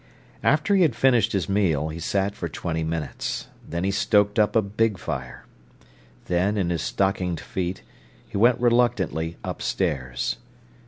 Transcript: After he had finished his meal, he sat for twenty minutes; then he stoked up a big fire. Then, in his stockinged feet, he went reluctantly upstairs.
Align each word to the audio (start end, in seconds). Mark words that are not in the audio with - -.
After 0.41 0.73
he 0.73 0.81
had 0.81 0.95
finished 0.95 1.31
his 1.31 1.47
meal, 1.47 1.89
he 1.89 1.99
sat 1.99 2.33
for 2.33 2.49
twenty 2.49 2.83
minutes; 2.83 3.49
then 3.63 3.83
he 3.83 3.91
stoked 3.91 4.39
up 4.39 4.55
a 4.55 4.61
big 4.63 4.97
fire. 4.97 5.45
Then, 6.25 6.57
in 6.57 6.71
his 6.71 6.81
stockinged 6.81 7.39
feet, 7.39 7.83
he 8.27 8.35
went 8.35 8.59
reluctantly 8.59 9.37
upstairs. 9.43 10.37